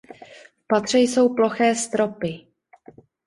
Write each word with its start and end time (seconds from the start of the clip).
V 0.57 0.67
patře 0.67 0.97
jsou 0.99 1.35
ploché 1.35 1.75
stropy. 1.75 2.47